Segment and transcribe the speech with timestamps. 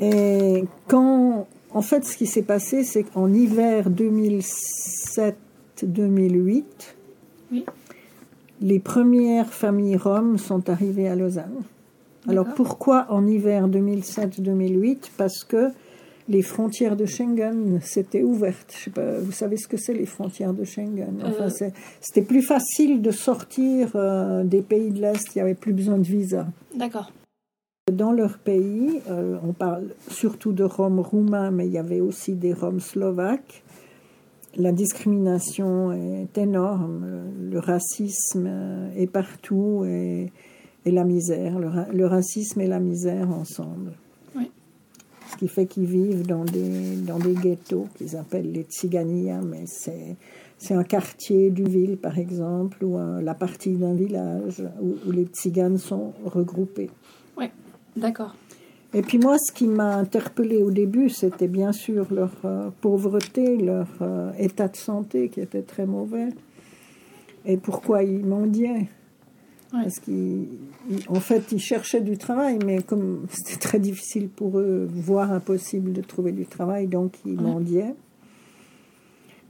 [0.00, 6.64] Et quand, en fait, ce qui s'est passé, c'est qu'en hiver 2007-2008,
[7.52, 7.64] Oui.
[8.60, 11.62] les premières familles roms sont arrivées à Lausanne.
[12.28, 15.68] Alors pourquoi en hiver 2007-2008 Parce que
[16.28, 18.72] les frontières de Schengen s'étaient ouvertes.
[18.78, 21.20] Je sais pas, vous savez ce que c'est les frontières de Schengen?
[21.24, 21.50] Enfin, Euh.
[21.50, 25.72] c'est- C'était plus facile de sortir euh, des pays de l'Est, il n'y avait plus
[25.72, 26.46] besoin de visa.
[26.76, 27.10] D'accord.
[27.90, 32.34] Dans leur pays, euh, on parle surtout de Roms roumains, mais il y avait aussi
[32.34, 33.64] des Roms slovaques.
[34.54, 37.04] La discrimination est énorme,
[37.42, 38.48] le racisme
[38.96, 40.30] est partout et,
[40.84, 43.94] et la misère, le, ra- le racisme et la misère ensemble.
[44.36, 44.48] Oui.
[45.32, 49.64] Ce qui fait qu'ils vivent dans des, dans des ghettos qu'ils appellent les Tsigania, mais
[49.66, 50.14] c'est,
[50.56, 55.24] c'est un quartier du ville, par exemple, ou la partie d'un village où, où les
[55.24, 56.90] Tziganes sont regroupés.
[57.96, 58.34] D'accord.
[58.94, 63.56] Et puis moi, ce qui m'a interpellée au début, c'était bien sûr leur euh, pauvreté,
[63.56, 66.28] leur euh, état de santé qui était très mauvais.
[67.46, 68.88] Et pourquoi ils mendiaient
[69.72, 69.84] Ouais.
[69.84, 75.32] Parce qu'en fait, ils cherchaient du travail, mais comme c'était très difficile pour eux, voire
[75.32, 77.42] impossible de trouver du travail, donc ils Ouais.
[77.42, 77.94] mendiaient.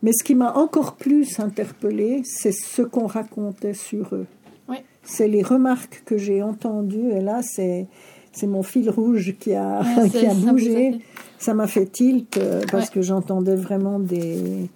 [0.05, 4.27] Mais ce qui m'a encore plus interpellée, c'est ce qu'on racontait sur eux.
[4.69, 4.85] Ouais.
[5.03, 7.87] C'est les remarques que j'ai entendues, et là, c'est
[8.33, 10.99] c'est mon fil rouge qui a, Ouais, qui a bougé.
[11.39, 12.95] Ça m'a fait tilt euh, parce Ouais.
[12.95, 14.69] que j'entendais vraiment des,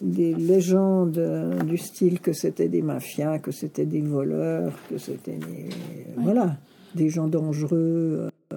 [0.00, 5.32] des légendes euh, du style que c'était des mafias, que c'était des voleurs, que c'était
[5.38, 5.68] des,
[6.16, 6.56] voilà,
[6.94, 8.28] des gens dangereux.
[8.52, 8.56] euh.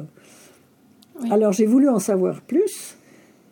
[1.22, 1.30] Oui.
[1.32, 2.96] Alors j'ai voulu en savoir plus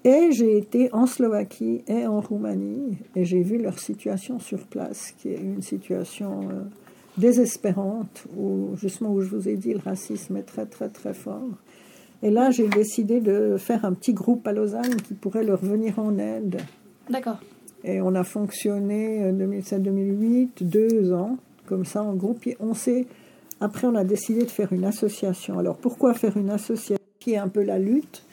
[0.06, 5.14] et j'ai été en Slovaquie et en Roumanie et j'ai vu leur situation sur place,
[5.18, 6.62] qui est une situation euh,
[7.18, 11.50] désespérante, où justement où je vous ai dit le racisme est très très très fort.
[12.24, 16.00] Et là, j'ai décidé de faire un petit groupe à Lausanne qui pourrait leur venir
[16.00, 16.62] en aide.
[17.10, 17.38] D'accord.
[17.84, 21.38] Et on a fonctionné euh, 2007-2008, deux ans,
[21.68, 22.46] comme ça, en groupe.
[22.48, 23.06] Et on s'est,
[23.62, 25.60] après, on a décidé de faire une association.
[25.60, 28.24] Alors, pourquoi faire une association qui est un peu la lutte?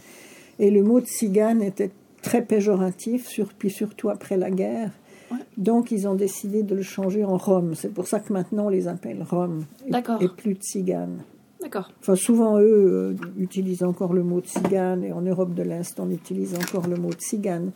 [0.59, 1.91] Et le mot de cigane était
[2.23, 4.91] très péjoratif, sur, puis surtout après la guerre.
[5.31, 5.39] Ouais.
[5.57, 7.75] Donc, ils ont décidé de le changer en Rome.
[7.75, 9.65] C'est pour ça que maintenant, on les appelle Rome.
[9.87, 10.25] Et-.
[10.25, 11.19] Et plus de ciganes.
[11.61, 11.91] D'accord.
[12.01, 16.11] Enfin, souvent, eux euh, utilisent encore le mot tzigane, et en Europe de l'Est, on
[16.11, 17.71] utilise encore le mot tzigane.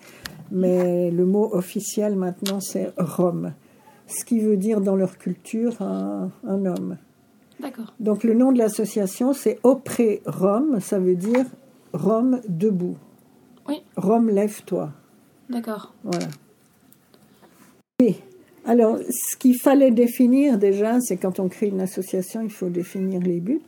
[0.51, 3.53] Mais le mot officiel maintenant, c'est Rome.
[4.07, 6.97] Ce qui veut dire dans leur culture un, un homme.
[7.61, 7.95] D'accord.
[7.99, 11.47] Donc, le nom de l'association, c'est Auprès Rome, ça veut dire
[11.93, 12.97] Rome debout.
[13.69, 13.83] Oui.
[13.97, 14.93] Rome, lève-toi.
[15.49, 15.95] D'accord.
[16.05, 16.27] Voilà.
[18.01, 18.17] Oui.
[18.65, 23.21] Alors, ce qu'il fallait définir déjà, c'est quand on crée une association, il faut définir
[23.21, 23.61] les buts.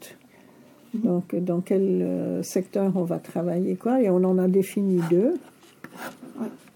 [0.95, 4.01] Donc, dans quel euh, secteur on va travailler, quoi.
[4.01, 5.35] Et on en a défini deux.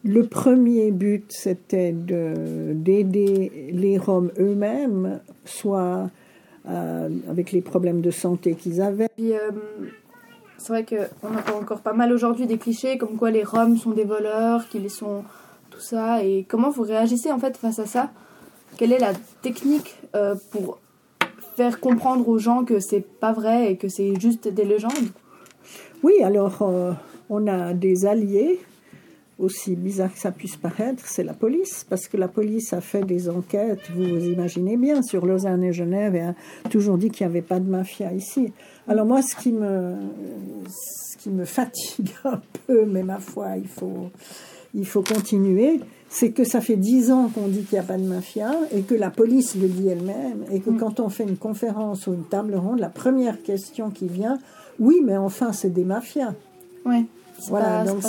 [0.05, 6.11] Le premier but, c'était de- d'aider les Roms eux-mêmes, soit
[6.69, 9.09] euh, avec les problèmes de santé qu'ils avaient.
[9.17, 9.51] Puis, euh,
[10.59, 13.93] c'est vrai qu'on entend encore pas mal aujourd'hui des clichés comme quoi les Roms sont
[13.93, 15.23] des voleurs, qu'ils sont
[15.75, 16.23] tout ça.
[16.25, 18.11] Et comment vous réagissez en fait face à ça?
[18.77, 19.13] Quelle est la
[19.43, 20.79] technique euh, pour
[21.57, 25.11] faire comprendre aux gens que c'est pas vrai et que c'est juste des légendes?
[26.03, 26.93] Oui, alors euh,
[27.31, 28.61] on a des alliés,
[29.39, 33.03] aussi bizarre que ça puisse paraître, c'est la police, parce que la police a fait
[33.03, 36.35] des enquêtes, vous vous imaginez bien, sur Lausanne et Genève, et a
[36.71, 38.53] toujours dit qu'il n'y avait pas de mafia ici.
[38.87, 39.95] Alors moi, ce qui me,
[40.69, 44.11] ce qui me fatigue un peu, mais ma foi, il faut,
[44.75, 47.97] il faut continuer, c'est que ça fait dix ans qu'on dit qu'il n'y a pas
[47.97, 51.37] de mafia, et que la police le dit elle-même, et que quand on fait une
[51.37, 54.39] conférence ou une table ronde, la première question qui vient,
[54.81, 56.35] oui, mais enfin, c'est des mafias.
[56.85, 57.05] Ouais.
[57.49, 58.03] Voilà, pas- donc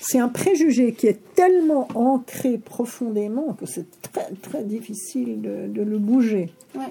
[0.00, 5.82] c'est un, préjugé qui est tellement ancré profondément que c'est très très difficile de, de
[5.82, 6.50] le bouger.
[6.76, 6.84] Ouais.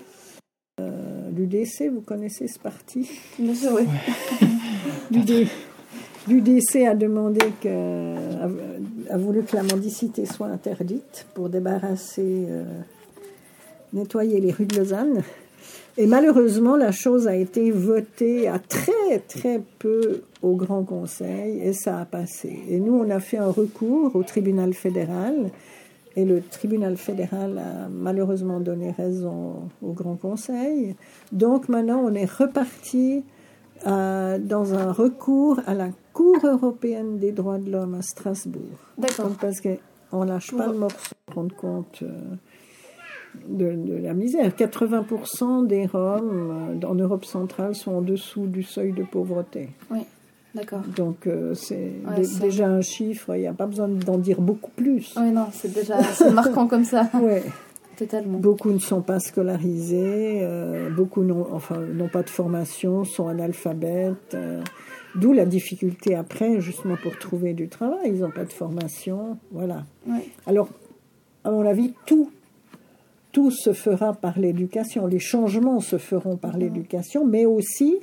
[0.81, 3.09] Euh, L'UDC, vous connaissez ce parti?
[3.39, 3.83] Bien sûr, oui.
[5.11, 5.47] L'UD-
[6.27, 7.69] L'UDC a demandé que,
[9.09, 12.63] a, voulu que la mendicité soit interdite pour débarrasser, euh,
[13.93, 15.23] nettoyer les rues de Lausanne.
[15.99, 21.73] Et malheureusement, la chose a été votée à très très peu au Grand Conseil et
[21.73, 22.59] ça a passé.
[22.69, 25.49] Et nous, on a fait un recours au tribunal fédéral
[26.15, 30.95] et le tribunal fédéral a malheureusement donné raison au Grand Conseil.
[31.31, 33.23] Donc maintenant, on est reparti
[33.85, 38.63] euh, dans un recours à la Cour européenne des droits de l'homme à Strasbourg.
[38.97, 39.29] D'accord.
[39.39, 42.09] Parce qu'on lâche pas le morceau compte compte euh,
[43.47, 44.49] de, de la misère.
[44.49, 49.69] 80% des Roms euh, en Europe centrale sont en dessous du seuil de pauvreté.
[49.91, 49.99] Oui.
[50.55, 50.81] D'accord.
[50.95, 54.71] Donc euh, c'est Ouais, déjà un chiffre, il n'y a pas besoin d'en dire beaucoup
[54.71, 55.13] plus.
[55.19, 55.99] Oui, non, c'est déjà
[56.33, 57.11] marquant comme ça.
[57.21, 57.43] Ouais.
[57.97, 58.37] Totalement.
[58.37, 61.81] Beaucoup ne sont pas scolarisés, euh, beaucoup n'ont enfin,
[62.13, 64.35] pas de formation, sont analphabètes.
[64.35, 64.61] euh,
[65.15, 68.11] D'où la difficulté après, justement, pour trouver du travail.
[68.13, 69.37] Ils n'ont pas de formation.
[69.51, 69.83] Voilà.
[70.05, 70.27] Ouais.
[70.45, 70.69] Alors,
[71.43, 72.29] à mon avis, tout,
[73.31, 75.07] tout se fera par l'éducation.
[75.07, 77.95] Les changements se feront par l'éducation, mais aussi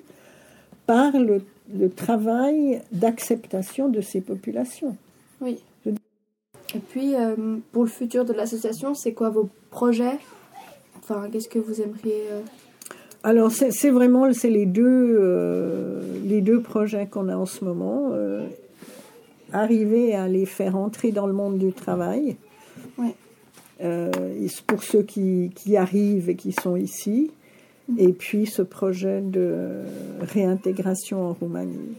[0.86, 4.96] par le, le travail d'acceptation de ces populations.
[5.40, 5.58] Oui.
[6.74, 7.36] Et puis, euh,
[7.72, 10.18] pour le futur de l'association, c'est quoi vos projets?
[10.98, 12.40] Enfin, qu'est-ce que vous aimeriez euh,
[13.22, 18.12] Alors, c'est vraiment c'est les, deux, euh, les deux projets qu'on a en ce moment.
[19.52, 22.36] arriver à les faire entrer dans le monde du travail.
[22.98, 23.14] Ouais.
[24.66, 27.30] Pour ceux qui, qui arrivent et qui sont ici.
[27.98, 29.82] Et puis ce projet de
[30.20, 31.94] réintégration en Roumanie.